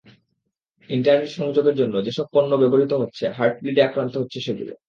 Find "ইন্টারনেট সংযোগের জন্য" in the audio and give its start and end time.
0.89-1.95